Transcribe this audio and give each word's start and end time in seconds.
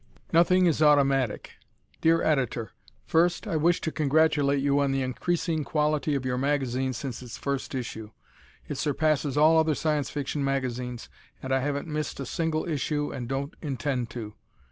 "Nothing 0.33 0.65
Is 0.65 0.81
Automatic" 0.81 1.57
Dear 2.01 2.23
Editor: 2.23 2.71
First, 3.05 3.45
I 3.45 3.55
wish 3.55 3.79
to 3.81 3.91
congratulate 3.91 4.63
you 4.63 4.79
on 4.79 4.91
the 4.91 5.03
increasing 5.03 5.63
quality 5.63 6.15
of 6.15 6.25
your 6.25 6.39
magazine 6.39 6.91
since 6.93 7.21
its 7.21 7.37
first 7.37 7.75
issue. 7.75 8.09
It 8.67 8.79
surpasses 8.79 9.37
all 9.37 9.59
other 9.59 9.75
Science 9.75 10.09
Fiction 10.09 10.43
magazines, 10.43 11.07
and 11.43 11.53
I 11.53 11.59
haven't 11.59 11.87
missed 11.87 12.19
a 12.19 12.25
single 12.25 12.67
issue 12.67 13.11
and 13.13 13.27
don't 13.27 13.53
intend 13.61 14.09
to! 14.09 14.33